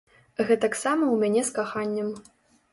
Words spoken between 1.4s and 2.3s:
з каханнем.